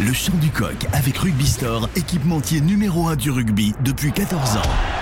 [0.00, 4.93] Le chant du coq avec Rugby Store, équipementier numéro 1 du rugby depuis 14 ans.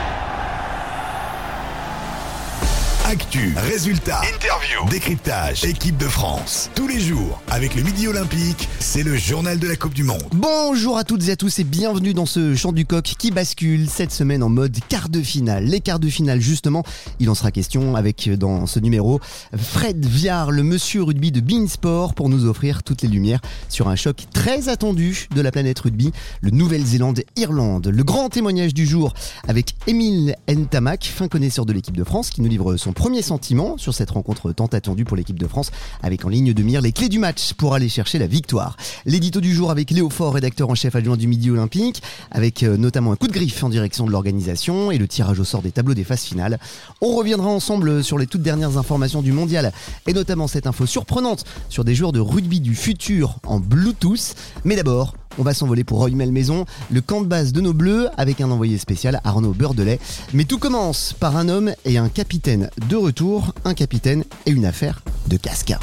[3.13, 6.71] Actu, résultats, interview, décryptage, équipe de France.
[6.75, 10.23] Tous les jours, avec le Midi Olympique, c'est le journal de la Coupe du Monde.
[10.33, 13.91] Bonjour à toutes et à tous et bienvenue dans ce chant du coq qui bascule
[13.91, 15.65] cette semaine en mode quart de finale.
[15.65, 16.85] Les quarts de finale, justement,
[17.21, 19.21] il en sera question avec dans ce numéro
[19.55, 23.97] Fred Viard, le monsieur rugby de Beansport, pour nous offrir toutes les lumières sur un
[23.97, 27.89] choc très attendu de la planète rugby, le Nouvelle-Zélande-Irlande.
[27.89, 29.13] Le grand témoignage du jour
[29.49, 33.79] avec Émile Ntamak, fin connaisseur de l'équipe de France, qui nous livre son premier sentiment
[33.79, 35.73] sur cette rencontre tant attendue pour l'équipe de France,
[36.05, 38.77] avec en ligne de mire les clés du match pour aller chercher la victoire.
[39.07, 42.77] L'édito du jour avec Léo Faure, rédacteur en chef adjoint du Midi Olympique, avec euh,
[42.77, 45.73] notamment un coup de griffe en direction de l'organisation et le tirage au sort des
[45.73, 46.61] tableaux des phases finales.
[47.01, 49.73] On reviendra ensemble sur les toutes dernières informations du mondial
[50.07, 54.37] et notamment cette info surprenante sur des joueurs de rugby du futur en Bluetooth.
[54.65, 58.09] Mais d'abord, on va s'envoler pour Roy Maison, le camp de base de nos Bleus,
[58.17, 59.99] avec un envoyé spécial, Arnaud Beurdelet.
[60.33, 64.65] Mais tout commence par un homme et un capitaine de retour, un capitaine et une
[64.65, 65.75] affaire de casque.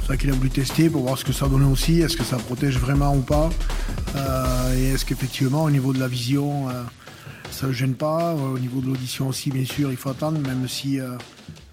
[0.00, 2.24] C'est ça qu'il a voulu tester pour voir ce que ça donnait aussi, est-ce que
[2.24, 3.50] ça protège vraiment ou pas,
[4.16, 6.82] euh, et est-ce qu'effectivement au niveau de la vision, euh,
[7.50, 10.68] ça ne gêne pas, au niveau de l'audition aussi bien sûr il faut attendre, même
[10.68, 11.16] si euh,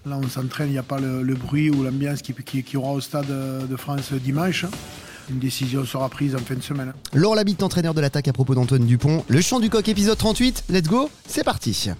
[0.06, 3.00] là on s'entraîne, il n'y a pas le, bruit ou l'ambiance qui, qui, aura au
[3.00, 3.26] stade
[3.68, 4.64] de France dimanche.
[5.30, 6.92] Une décision sera prise en fin de semaine.
[7.12, 9.24] Laure Labitte, entraîneur de l'attaque à propos d'Antoine Dupont.
[9.28, 11.90] Le chant du coq épisode 38, let's go, c'est parti.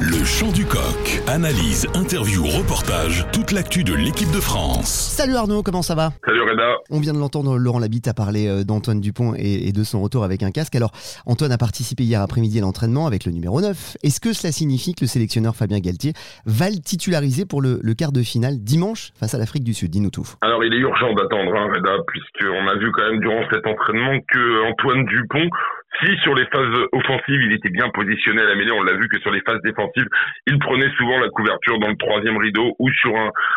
[0.00, 1.22] Le chant du coq.
[1.26, 4.86] Analyse, interview, reportage, toute l'actu de l'équipe de France.
[4.86, 6.76] Salut Arnaud, comment ça va Salut Reda.
[6.90, 10.22] On vient de l'entendre, Laurent Labitte a parlé euh, d'Antoine Dupont et de son retour
[10.22, 10.76] avec un casque.
[10.76, 10.92] Alors,
[11.26, 13.96] Antoine a participé hier après-midi à l'entraînement avec le numéro 9.
[14.04, 16.12] Est-ce que cela signifie que le sélectionneur Fabien Galtier
[16.46, 19.90] va le titulariser pour le, quart de finale dimanche face à l'Afrique du Sud?
[19.90, 20.28] Dis-nous tout.
[20.42, 24.20] Alors, il est urgent d'attendre, hein, Reda, puisqu'on a vu quand même durant cet entraînement
[24.28, 25.50] que Antoine Dupont
[26.04, 29.08] si sur les phases offensives, il était bien positionné à la mêlée, on l'a vu
[29.08, 29.87] que sur les phases défensives,
[30.46, 33.14] il prenait souvent la couverture dans le troisième rideau ou sur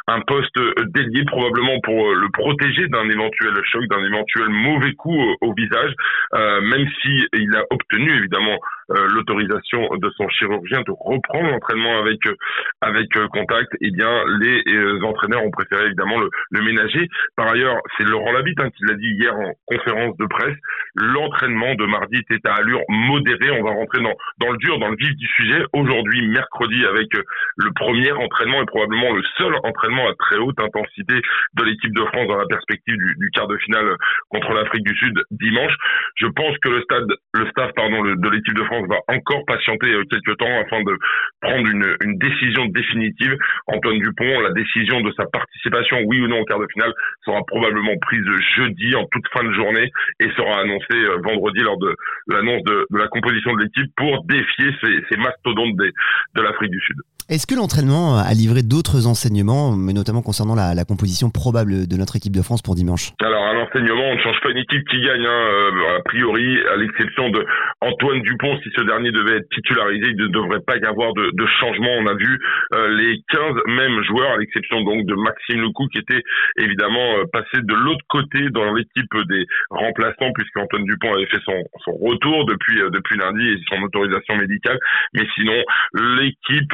[0.08, 0.58] un, poste
[0.94, 5.94] dédié probablement pour euh, le protéger d'un éventuel choc, d'un éventuel mauvais coup au, visage,
[6.34, 8.58] euh, même si il a obtenu évidemment
[8.92, 12.36] euh, l'autorisation de son chirurgien de reprendre l'entraînement avec euh,
[12.82, 14.64] avec euh, contact, eh bien les
[15.04, 17.08] entraîneurs ont préféré évidemment le, le ménager.
[17.36, 20.58] Par ailleurs, c'est Laurent Labitte hein, qui l'a dit hier en conférence de presse.
[20.96, 23.52] L'entraînement de mardi était à allure modérée.
[23.52, 25.64] On va rentrer dans dans le dur, dans le vif du sujet.
[25.74, 31.22] Aujourd'hui, mercredi, avec le premier entraînement et probablement le seul entraînement à très haute intensité
[31.54, 33.96] de l'équipe de France dans la perspective du, du quart de finale
[34.30, 35.76] contre l'Afrique du Sud dimanche.
[36.22, 39.90] Je pense que le stade, le staff pardon de l'équipe de France va encore patienter
[39.90, 40.94] euh, quelques temps afin de
[41.42, 43.36] prendre une, une, décision définitive.
[43.66, 46.94] Antoine Dupont, la décision de sa participation, oui ou non au quart de finale,
[47.26, 49.90] sera probablement prise jeudi en toute fin de journée
[50.20, 51.96] et sera annoncée euh, vendredi lors de
[52.28, 55.90] l'annonce de, de, la composition de l'équipe pour défier ces, ces mastodontes des,
[56.36, 56.98] de l'Afrique du Sud.
[57.32, 61.96] Est-ce que l'entraînement a livré d'autres enseignements, mais notamment concernant la, la, composition probable de
[61.96, 63.14] notre équipe de France pour dimanche?
[63.22, 66.76] Alors, un enseignement, on ne change pas une équipe qui gagne, hein, euh, priori, à
[66.76, 67.46] l'exception de
[67.80, 71.46] Antoine Dupont, si ce dernier devait être titularisé, il ne devrait pas y avoir de,
[71.60, 71.92] changement.
[72.00, 72.40] On a vu
[72.74, 76.22] euh, les 15 mêmes joueurs, à l'exception donc de Maxime Lecou, qui était
[76.58, 81.42] évidemment euh, passé de l'autre côté dans l'équipe des remplaçants, puisque Antoine Dupont avait fait
[81.46, 84.80] son, son retour depuis depuis lundi et son autorisation médicale.
[85.14, 86.74] Mais sinon, l'équipe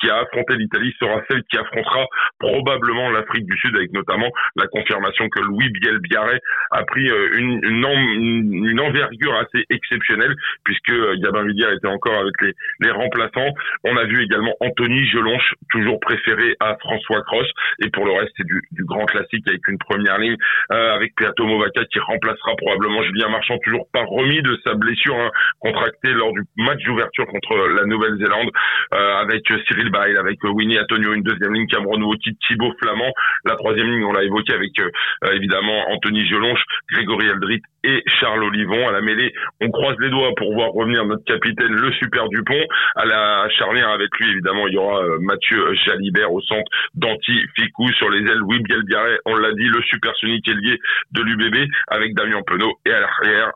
[0.00, 2.06] qui a affronté l'Italie sera celle qui affrontera
[2.38, 7.60] probablement l'Afrique du Sud, avec notamment la confirmation que Louis Biel Biarret a pris une,
[7.64, 10.34] une, une envergure assez exceptionnelle,
[10.64, 13.52] puisque Gabin Villiers était encore avec les, les remplaçants.
[13.84, 17.46] On a vu également Anthony Gelonche, toujours préféré à François Cross.
[17.82, 20.36] Et pour le reste, c'est du, du, grand classique avec une première ligne,
[20.72, 25.16] euh, avec Peato Movaca qui remplacera probablement Julien Marchand, toujours pas remis de sa blessure
[25.16, 28.50] hein, contractée lors du match d'ouverture contre la Nouvelle-Zélande,
[28.94, 33.12] euh, avec Cyril Bail, avec Winnie Antonio, une deuxième ligne, Cameron Wauty, Thibaut Flamand.
[33.44, 36.62] La troisième ligne, on l'a évoqué avec euh, évidemment Anthony Gelonche,
[36.92, 41.24] Grégory Aldrit et Charles À la mêlée, on croise les doigts pour voir revenir notre
[41.24, 42.62] capitaine, le super Dupont.
[42.96, 47.32] À la charnière avec lui, évidemment, il y aura euh, Mathieu Jalibert au centre, Danti
[47.54, 50.78] Ficou sur les ailes, Louis Bielbiarret, on l'a dit, le super Sonic lié
[51.12, 53.52] de l'UBB avec Damien Penaud et à l'arrière,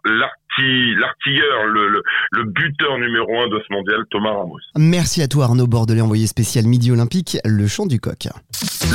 [0.63, 2.03] l'artilleur, le,
[2.33, 4.59] le, buteur numéro un de ce mondial, Thomas Ramos.
[4.77, 8.29] Merci à toi Arnaud Bordelais, envoyé spécial Midi Olympique, le chant du coq.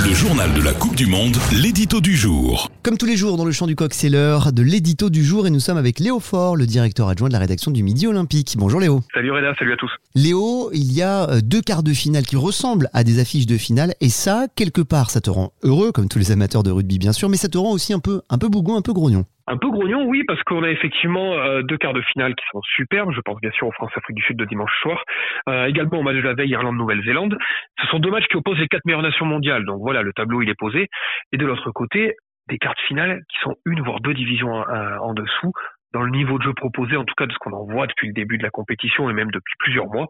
[0.07, 2.69] Le journal de la Coupe du Monde, l'édito du jour.
[2.83, 5.47] Comme tous les jours dans le chant du coq, c'est l'heure de l'édito du jour
[5.47, 8.55] et nous sommes avec Léo Faure, le directeur adjoint de la rédaction du Midi Olympique.
[8.57, 9.01] Bonjour Léo.
[9.13, 9.91] Salut Reda, salut à tous.
[10.15, 13.57] Léo, il y a euh, deux quarts de finale qui ressemblent à des affiches de
[13.57, 16.97] finale et ça, quelque part, ça te rend heureux, comme tous les amateurs de rugby
[16.97, 19.25] bien sûr, mais ça te rend aussi un peu, un peu bougon, un peu grognon.
[19.51, 22.61] Un peu grognon, oui, parce qu'on a effectivement euh, deux quarts de finale qui sont
[22.61, 23.11] superbes.
[23.11, 25.03] Je pense bien sûr aux France-Afrique du Sud de dimanche soir.
[25.49, 27.35] Euh, également au match de la veille Irlande-Nouvelle-Zélande.
[27.81, 29.65] Ce sont deux matchs qui opposent les quatre meilleures nations mondiales.
[29.65, 30.87] Donc voilà, le tableau il est posé.
[31.31, 32.13] Et de l'autre côté,
[32.47, 35.51] des cartes finales qui sont une voire deux divisions en dessous
[35.93, 38.07] dans le niveau de jeu proposé, en tout cas de ce qu'on en voit depuis
[38.07, 40.07] le début de la compétition et même depuis plusieurs mois.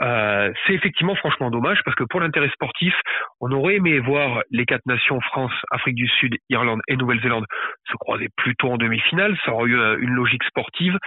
[0.00, 2.94] Euh, c'est effectivement franchement dommage parce que pour l'intérêt sportif,
[3.40, 7.46] on aurait aimé voir les quatre nations France, Afrique du Sud, Irlande et Nouvelle-Zélande
[7.90, 9.36] se croiser plutôt en demi-finale.
[9.44, 10.98] Ça aurait eu euh, une logique sportive.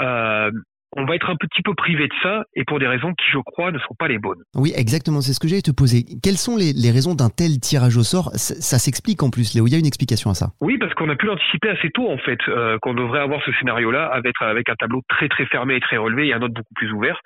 [0.00, 0.50] Euh,
[0.96, 3.38] on va être un petit peu privé de ça et pour des raisons qui, je
[3.38, 4.42] crois, ne sont pas les bonnes.
[4.54, 6.04] Oui, exactement, c'est ce que j'allais te poser.
[6.22, 8.30] Quelles sont les, raisons d'un tel tirage au sort?
[8.34, 10.48] Ça, s'explique en plus, Léo, il y a une explication à ça.
[10.60, 13.52] Oui, parce qu'on a pu l'anticiper assez tôt, en fait, euh, qu'on devrait avoir ce
[13.52, 16.74] scénario-là avec, avec un tableau très très fermé et très relevé et un autre beaucoup
[16.74, 17.20] plus ouvert.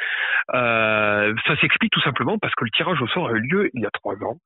[0.55, 3.83] Euh, ça s'explique tout simplement parce que le tirage au sort a eu lieu il
[3.83, 4.37] y a trois ans.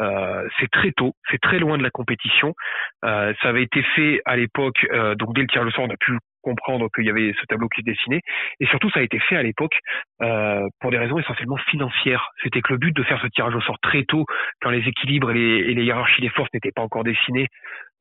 [0.00, 2.54] Euh, c'est très tôt, c'est très loin de la compétition.
[3.02, 4.86] ça avait été fait à l'époque,
[5.18, 7.68] donc dès le tirage au sort, on a pu comprendre qu'il y avait ce tableau
[7.68, 8.20] qui se dessinait.
[8.60, 9.78] Et surtout, ça a été fait à l'époque
[10.20, 12.28] euh, pour des raisons essentiellement financières.
[12.42, 14.26] C'était que le but de faire ce tirage au sort très tôt,
[14.60, 17.48] quand les équilibres et les, hiérarchies des forces n'étaient pas encore dessinés,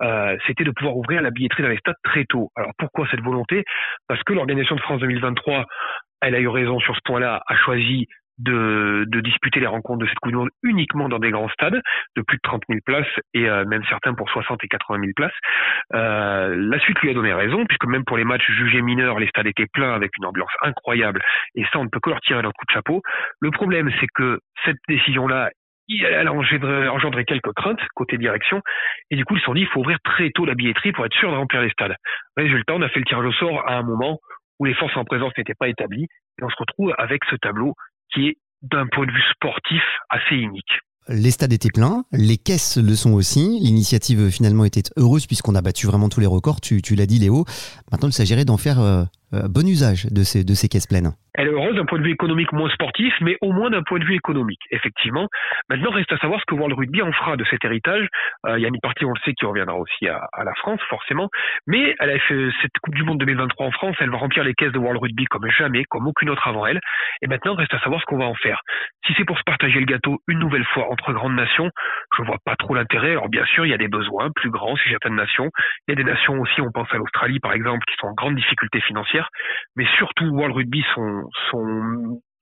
[0.01, 2.49] euh, c'était de pouvoir ouvrir la billetterie dans les stades très tôt.
[2.55, 3.63] Alors pourquoi cette volonté?
[4.07, 5.65] Parce que l'organisation de France 2023,
[6.21, 8.07] elle a eu raison sur ce point-là, a choisi
[8.41, 11.81] de, de, disputer les rencontres de cette Coupe du Monde uniquement dans des grands stades
[12.15, 15.11] de plus de 30 000 places et euh, même certains pour 60 et 80 000
[15.15, 15.31] places.
[15.93, 19.27] Euh, la suite lui a donné raison puisque même pour les matchs jugés mineurs, les
[19.27, 21.21] stades étaient pleins avec une ambiance incroyable
[21.55, 23.01] et ça on ne peut que leur tirer leur coup de chapeau.
[23.39, 25.51] Le problème c'est que cette décision-là
[25.99, 28.61] elle a engendré, quelques craintes côté direction
[29.09, 31.05] et du coup ils se sont dit il faut ouvrir très tôt la billetterie pour
[31.05, 31.95] être sûr de remplir les stades.
[32.37, 34.19] Résultat, on a fait le tirage au sort à un moment
[34.59, 36.07] où les forces en présence n'étaient pas établies
[36.39, 37.73] et on se retrouve avec ce tableau
[38.13, 40.71] qui est d'un point de vue sportif assez unique.
[41.07, 43.59] Les stades étaient pleins, les caisses le sont aussi.
[43.59, 47.45] L'initiative finalement était heureuse puisqu'on a battu vraiment tous les records, tu, l'as dit Léo.
[47.91, 51.13] Maintenant il s'agirait d'en faire euh, bon usage de ces, de ces caisses pleines.
[51.33, 54.00] Elle est heureuse d'un point de vue économique moins sportif, mais au moins d'un point
[54.00, 55.28] de vue économique, effectivement.
[55.69, 58.06] Maintenant, reste à savoir ce que World Rugby en fera de cet héritage.
[58.45, 60.81] Euh, il y a une partie, on le sait, qui reviendra aussi à, la France,
[60.89, 61.30] forcément.
[61.68, 64.54] Mais elle a fait cette Coupe du Monde 2023 en France, elle va remplir les
[64.54, 66.81] caisses de World Rugby comme jamais, comme aucune autre avant elle.
[67.22, 68.62] Et maintenant, reste à savoir ce qu'on va en faire.
[69.07, 71.69] Si c'est pour se partager le gâteau une nouvelle fois entre grandes nations,
[72.18, 73.12] je vois pas trop l'intérêt.
[73.12, 75.50] Alors bien sûr, il y a des besoins plus grands chez certaines nations.
[75.88, 78.13] Il y a des nations aussi, on pense à l'Australie par exemple, qui sont en
[78.13, 79.20] grande difficulté financière
[79.75, 81.27] mais surtout World Rugby, son,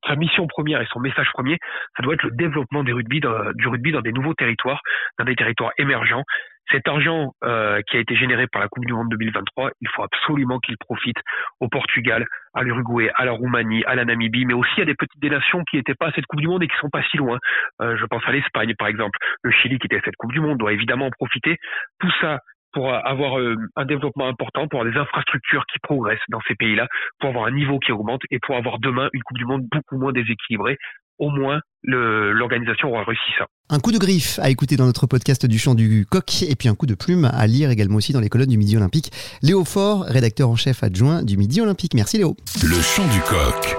[0.08, 1.58] sa mission première et son message premier,
[1.96, 4.81] ça doit être le développement du rugby dans des nouveaux territoires,
[5.18, 6.24] dans des territoires émergents.
[6.72, 10.04] Cet argent euh, qui a été généré par la Coupe du Monde 2023, il faut
[10.04, 11.18] absolument qu'il profite
[11.60, 15.24] au Portugal, à l'Uruguay, à la Roumanie, à la Namibie, mais aussi à des petites
[15.24, 17.40] nations qui n'étaient pas à cette Coupe du Monde et qui sont pas si loin.
[17.81, 19.18] Euh, je pense à l'Espagne, par exemple.
[19.42, 21.58] Le Chili, qui était à cette Coupe du Monde, doit évidemment en profiter.
[22.00, 22.40] Tout ça
[22.74, 26.88] pour avoir euh, un développement important, pour avoir des infrastructures qui progressent dans ces pays-là,
[27.19, 29.98] pour avoir un niveau qui augmente et pour avoir demain une Coupe du Monde beaucoup
[29.98, 30.77] moins déséquilibrée.
[31.18, 33.45] Au moins, l'organisation aura réussi ça.
[33.69, 36.69] Un coup de griffe à écouter dans notre podcast du chant du coq et puis
[36.69, 39.12] un coup de plume à lire également aussi dans les colonnes du Midi Olympique.
[39.42, 41.94] Léo Faure, rédacteur en chef adjoint du Midi Olympique.
[41.94, 42.38] Merci Léo.
[42.63, 43.75] Le chant du coq.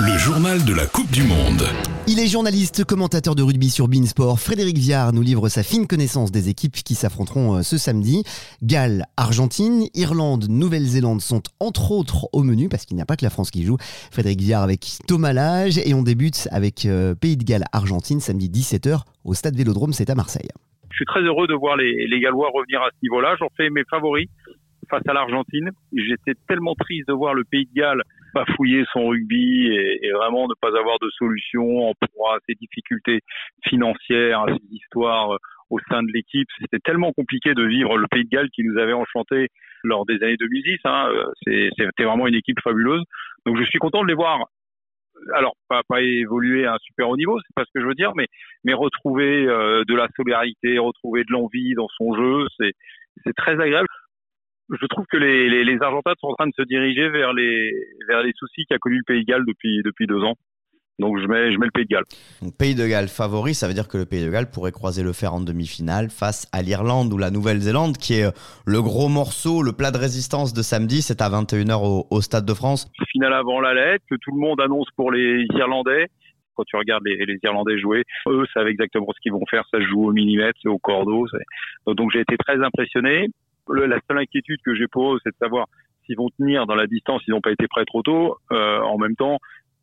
[0.00, 1.95] Le journal de la Coupe du Monde.
[2.08, 4.38] Il est journaliste, commentateur de rugby sur Beansport.
[4.38, 8.22] Frédéric Viard nous livre sa fine connaissance des équipes qui s'affronteront euh, ce samedi.
[8.62, 13.24] Galles, Argentine, Irlande, Nouvelle-Zélande sont entre autres au menu parce qu'il n'y a pas que
[13.24, 13.76] la France qui joue.
[14.12, 18.48] Frédéric Viard avec Thomas Lage et on débute avec euh, Pays de Galles, Argentine, samedi
[18.50, 20.48] 17h au stade Vélodrome, c'est à Marseille.
[20.90, 23.34] Je suis très heureux de voir les, Gallois revenir à ce niveau-là.
[23.40, 24.28] J'en fais mes favoris
[24.88, 25.70] face à l'Argentine.
[25.92, 28.02] J'étais tellement triste de voir le Pays de Galles
[28.44, 33.20] fouiller son rugby et, vraiment ne pas avoir de solution en proie à ses difficultés
[33.66, 35.38] financières, à ses histoires euh,
[35.70, 36.48] au sein de l'équipe.
[36.60, 39.48] C'était tellement compliqué de vivre le Pays de Galles qui nous avait enchanté
[39.82, 40.78] lors des années 2010.
[40.84, 41.10] Hein.
[41.44, 43.02] C'était vraiment une équipe fabuleuse.
[43.46, 44.44] Donc je suis content de les voir.
[45.34, 48.12] Alors pas, évoluer à un super haut niveau, c'est pas ce que je veux dire,
[48.14, 53.88] mais retrouver euh, de la solidarité, retrouver de l'envie dans son jeu, c'est très agréable
[54.70, 57.72] je trouve que les, les, les, Argentins sont en train de se diriger vers les,
[58.08, 60.34] vers les soucis qu'a connu le Pays de Galles depuis, depuis deux ans.
[60.98, 62.04] Donc je mets, je mets le Pays de Galles.
[62.40, 65.02] Donc, Pays de Galles favori, ça veut dire que le Pays de Galles pourrait croiser
[65.02, 68.32] le fer en demi-finale face à l'Irlande ou la Nouvelle-Zélande, qui est
[68.66, 71.02] le gros morceau, le plat de résistance de samedi.
[71.02, 72.90] C'est à 21h au, Stade de France.
[73.12, 76.06] Finale avant la lettre, que tout le monde annonce pour les Irlandais.
[76.54, 79.64] Quand tu regardes les, les Irlandais jouer, eux savent exactement ce qu'ils vont faire.
[79.70, 81.26] Ça se joue au millimètre, c'est au cordeau.
[81.86, 83.28] Donc j'ai été très impressionné
[83.68, 85.66] la seule inquiétude que j'ai pour eux, c'est de savoir
[86.04, 88.36] s'ils vont tenir dans la distance, ils n'ont pas été prêts trop tôt.
[88.52, 89.38] Euh, en même temps,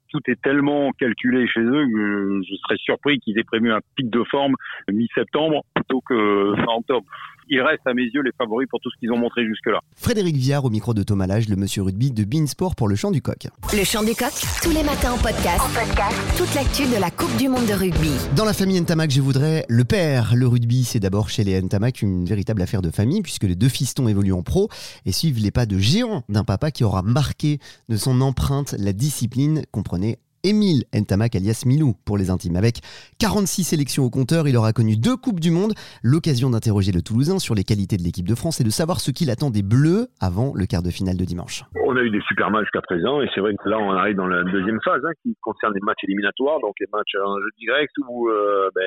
[0.10, 4.10] tout est tellement calculé chez eux que je serais surpris qu'ils aient prévu un pic
[4.10, 4.56] de forme
[4.90, 7.06] mi-septembre plutôt que fin octobre.
[7.50, 9.80] Ils restent à mes yeux les favoris pour tout ce qu'ils ont montré jusque-là.
[9.96, 13.12] Frédéric Viard au micro de Thomas Lage, le monsieur rugby de Beansport pour le champ
[13.12, 13.48] du coq.
[13.74, 14.32] Le chant du coq,
[14.62, 15.62] tous les matins en podcast.
[15.62, 16.38] En podcast.
[16.38, 18.12] Toute l'actu de la Coupe du Monde de rugby.
[18.36, 20.36] Dans la famille Ntamak, je voudrais le père.
[20.36, 23.70] Le rugby, c'est d'abord chez les Ntamak une véritable affaire de famille puisque les deux
[23.70, 24.70] fistons évoluent en pro
[25.06, 27.60] et suivent les pas de géant d'un papa qui aura marqué
[27.90, 32.58] de son empreinte la discipline, comprenez Émile Ntamak alias Milou pour les intimes.
[32.58, 32.82] Avec
[33.18, 35.72] 46 sélections au compteur, il aura connu deux Coupes du Monde,
[36.04, 39.12] l'occasion d'interroger le Toulousain sur les qualités de l'équipe de France et de savoir ce
[39.12, 41.64] qu'il attend des Bleus avant le quart de finale de dimanche.
[41.88, 44.18] On a eu des super matchs jusqu'à présent et c'est vrai que là on arrive
[44.18, 47.50] dans la deuxième phase hein, qui concerne les matchs éliminatoires, donc les matchs en jeu
[47.58, 48.84] direct où euh, ben,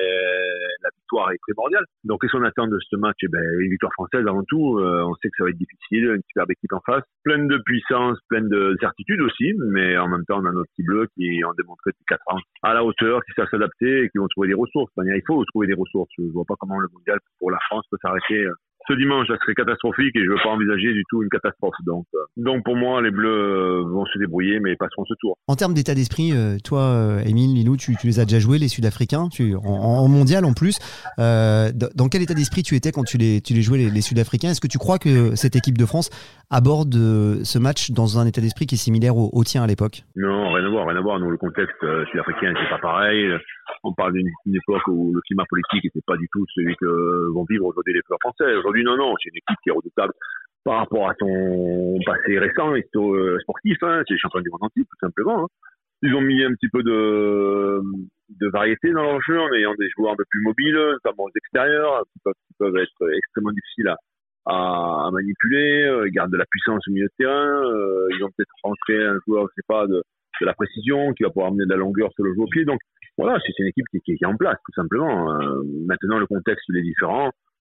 [0.83, 0.89] la
[2.03, 3.17] Donc qu'est-ce qu'on attend de ce match?
[3.23, 6.05] Eh ben, Une victoire française avant tout, euh, on sait que ça va être difficile,
[6.15, 10.25] une superbe équipe en face, pleine de puissance, pleine de certitude aussi, mais en même
[10.25, 13.21] temps on a notre petit bleu qui ont démontré depuis 4 ans à la hauteur,
[13.25, 14.91] qui savent s'adapter et qui vont trouver des ressources.
[14.97, 16.09] il faut trouver des ressources.
[16.17, 18.53] Je vois pas comment le mondial pour la France peut s'arrêter euh,
[18.87, 21.75] ce dimanche, ça serait catastrophique et je ne veux pas envisager du tout une catastrophe.
[21.85, 25.37] Donc, euh, donc pour moi, les Bleus euh, vont se débrouiller, mais passeront ce tour.
[25.47, 29.55] En termes d'état d'esprit, toi, Émile, Lilou, tu, les as déjà joués, les Sud-Africains, tu,
[29.55, 30.79] en, mondial en plus.
[31.17, 34.49] dans quel état d'esprit tu étais quand tu les, tu les jouais, les, Sud-Africains?
[34.49, 36.09] Est-ce que tu crois que cette équipe de France
[36.49, 40.03] aborde ce match dans un état d'esprit qui est similaire au, au tien à l'époque?
[40.15, 41.19] Non, rien à voir, rien à voir.
[41.19, 43.31] Nous, le contexte sud-africain, c'est pas pareil
[43.83, 47.45] on parle d'une époque où le climat politique n'était pas du tout celui que vont
[47.49, 48.55] vivre aujourd'hui les joueurs français.
[48.55, 50.13] Aujourd'hui, non, non, c'est une équipe qui est redoutable
[50.63, 53.77] par rapport à son passé récent, euh, sportif.
[53.83, 55.43] Hein, c'est les champions du monde entier, tout simplement.
[55.43, 55.47] Hein.
[56.03, 57.81] Ils ont mis un petit peu de,
[58.51, 62.03] variété dans leur jeu en ayant des joueurs un peu plus mobiles, notamment aux extérieurs,
[62.13, 62.19] qui
[62.59, 63.93] peuvent, être extrêmement difficiles
[64.45, 65.83] à, manipuler.
[65.83, 67.63] Euh, ils gardent de la puissance au milieu de terrain.
[67.63, 70.03] Euh, ils ont peut-être rentré un joueur, je sais pas, de,
[70.41, 72.65] de la précision, qui va pouvoir amener de la longueur sur le jeu au pied.
[72.65, 72.79] Donc,
[73.17, 75.33] voilà, c'est une équipe qui, est en place, tout simplement.
[75.33, 77.31] Euh, maintenant, le contexte, est différent.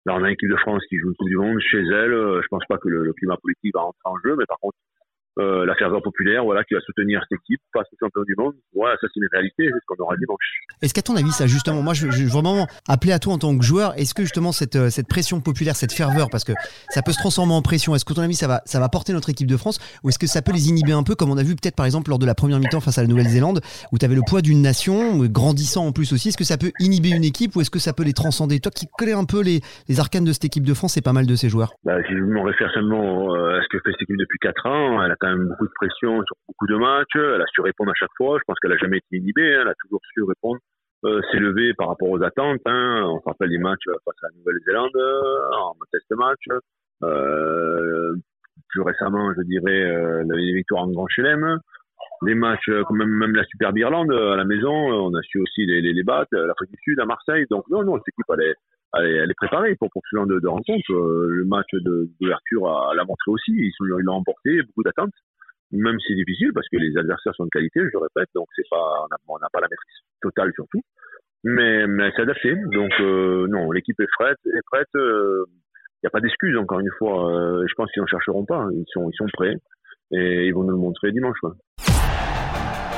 [0.06, 2.13] Là, on a une équipe de France qui joue une Coupe du Monde chez elle.
[2.13, 4.58] Euh, je pense pas que le, le climat politique va rentrer en jeu, mais par
[4.60, 4.78] contre,
[5.38, 8.53] euh, la ferveur populaire, voilà, qui va soutenir cette équipe face au champion du monde.
[8.75, 10.43] Voilà, ça c'est une réalité, c'est ce qu'on aura dimanche.
[10.81, 13.63] Est-ce qu'à ton avis, ça justement, moi je, vraiment appeler à toi en tant que
[13.63, 16.53] joueur, est-ce que justement cette, euh, cette pression populaire, cette ferveur, parce que
[16.89, 19.13] ça peut se transformer en pression, est-ce que ton avis ça va, ça va porter
[19.13, 21.38] notre équipe de France ou est-ce que ça peut les inhiber un peu, comme on
[21.38, 23.98] a vu peut-être par exemple lors de la première mi-temps face à la Nouvelle-Zélande, où
[23.98, 27.09] tu avais le poids d'une nation, grandissant en plus aussi, est-ce que ça peut inhiber
[27.09, 28.59] une équipe ou est-ce que ça peut les transcender?
[28.59, 31.13] Toi qui connais un peu les, les arcanes de cette équipe de France, c'est pas
[31.13, 31.71] mal de ces joueurs.
[31.83, 34.65] Bah, si je me réfère seulement euh, à ce que fait cette équipe depuis 4
[34.65, 37.15] ans, elle a quand même beaucoup de pression sur beaucoup de matchs.
[37.15, 38.38] Elle a su répondre à chaque fois.
[38.39, 39.55] Je pense qu'elle a jamais été inhibée.
[39.55, 39.59] Hein.
[39.61, 40.59] Elle a toujours su répondre,
[41.05, 42.61] euh, s'élever par rapport aux attentes.
[42.65, 43.03] Hein.
[43.05, 46.45] On se rappelle des matchs face à la Nouvelle-Zélande euh, en test match.
[47.03, 48.15] Euh,
[48.69, 51.59] plus récemment, je dirais, euh, les victoires en Grand Chelem.
[52.25, 55.65] Les matchs, euh, même, même la Superbe Irlande à la maison, on a su aussi
[55.65, 56.35] les, les, les battre.
[56.35, 57.45] L'Afrique du Sud à Marseille.
[57.49, 58.55] Donc non, non, cette équipe, elle est,
[58.98, 60.84] elle est, préparée pour, pour ce genre de, de rencontre.
[60.89, 63.51] le match d'ouverture l'a montré aussi.
[63.51, 65.13] Ils l'ont remporté, beaucoup d'attentes
[65.72, 68.48] même si c'est difficile parce que les adversaires sont de qualité, je le répète, donc
[68.55, 70.81] c'est pas, on n'a pas la maîtrise totale surtout,
[71.43, 72.55] mais, mais c'est adapté.
[72.74, 74.88] Donc euh, non, l'équipe est prête, est prête.
[74.96, 75.46] Il euh,
[76.03, 77.31] n'y a pas d'excuse encore une fois.
[77.31, 78.67] Euh, je pense qu'ils n'en chercheront pas.
[78.74, 79.55] Ils sont, ils sont prêts
[80.12, 81.38] et ils vont nous le montrer dimanche.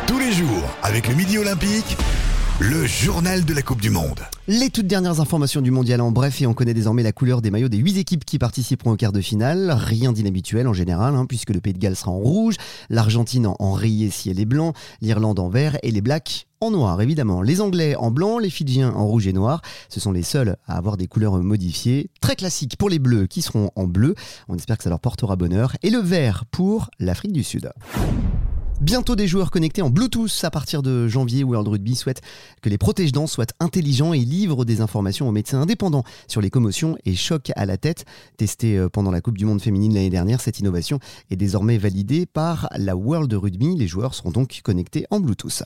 [0.08, 2.31] Tous les jours avec le Midi Olympique.
[2.64, 4.20] Le journal de la Coupe du Monde.
[4.48, 7.50] Les toutes dernières informations du mondial en bref et on connaît désormais la couleur des
[7.50, 9.72] maillots des 8 équipes qui participeront au quart de finale.
[9.76, 12.58] Rien d'inhabituel en général hein, puisque le Pays de Galles sera en rouge,
[12.92, 17.42] l'Argentine en rayé ciel et blanc, l'Irlande en vert et les Blacks en noir évidemment.
[17.42, 19.64] Les Anglais en blanc, les Fidjiens en rouge et noir.
[19.90, 22.12] Ce sont les seuls à avoir des couleurs modifiées.
[22.22, 24.14] Très classique pour les Bleus qui seront en bleu.
[24.48, 25.76] On espère que ça leur portera bonheur.
[25.82, 27.72] Et le vert pour l'Afrique du Sud.
[28.82, 31.44] Bientôt des joueurs connectés en Bluetooth à partir de janvier.
[31.44, 32.22] World Rugby souhaite
[32.64, 36.98] que les protèges-dents soient intelligents et livrent des informations aux médecins indépendants sur les commotions
[37.06, 38.06] et chocs à la tête.
[38.38, 40.98] Testé euh, pendant la Coupe du Monde féminine l'année dernière, cette innovation
[41.30, 43.76] est désormais validée par la World Rugby.
[43.76, 45.62] Les joueurs seront donc connectés en Bluetooth.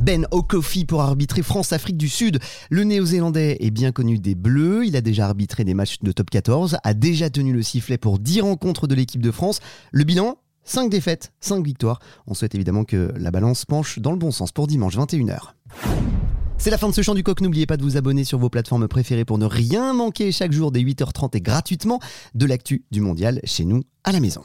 [0.00, 2.40] Ben O'Coffey pour arbitrer France-Afrique du Sud.
[2.68, 4.84] Le néo-zélandais est bien connu des Bleus.
[4.84, 8.18] Il a déjà arbitré des matchs de top 14, a déjà tenu le sifflet pour
[8.18, 9.60] 10 rencontres de l'équipe de France.
[9.92, 10.36] Le bilan?
[10.68, 11.98] 5 défaites, 5 victoires.
[12.26, 15.54] On souhaite évidemment que la balance penche dans le bon sens pour dimanche 21h.
[16.58, 17.40] C'est la fin de ce chant du coq.
[17.40, 20.70] N'oubliez pas de vous abonner sur vos plateformes préférées pour ne rien manquer chaque jour
[20.70, 22.00] dès 8h30 et gratuitement
[22.34, 24.42] de l'actu du mondial chez nous à la maison.